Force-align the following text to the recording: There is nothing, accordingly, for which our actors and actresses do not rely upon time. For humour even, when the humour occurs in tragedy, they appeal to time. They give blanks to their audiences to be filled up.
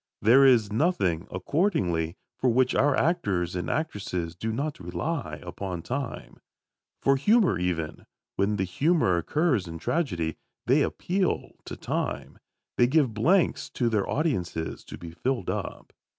There 0.19 0.45
is 0.47 0.73
nothing, 0.73 1.27
accordingly, 1.29 2.17
for 2.35 2.49
which 2.49 2.73
our 2.73 2.95
actors 2.95 3.55
and 3.55 3.69
actresses 3.69 4.35
do 4.35 4.51
not 4.51 4.79
rely 4.79 5.39
upon 5.43 5.83
time. 5.83 6.37
For 7.03 7.17
humour 7.17 7.59
even, 7.59 8.07
when 8.35 8.55
the 8.55 8.63
humour 8.63 9.17
occurs 9.17 9.67
in 9.67 9.77
tragedy, 9.77 10.37
they 10.65 10.81
appeal 10.81 11.51
to 11.65 11.75
time. 11.77 12.39
They 12.77 12.87
give 12.87 13.13
blanks 13.13 13.69
to 13.75 13.89
their 13.89 14.09
audiences 14.09 14.83
to 14.85 14.97
be 14.97 15.11
filled 15.11 15.51
up. 15.51 15.93